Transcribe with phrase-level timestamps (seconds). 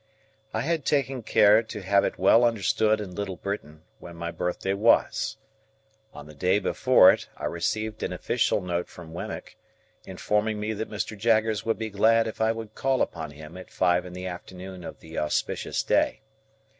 [0.51, 4.73] I had taken care to have it well understood in Little Britain when my birthday
[4.73, 5.37] was.
[6.11, 9.59] On the day before it, I received an official note from Wemmick,
[10.03, 11.15] informing me that Mr.
[11.15, 14.83] Jaggers would be glad if I would call upon him at five in the afternoon
[14.83, 16.21] of the auspicious day.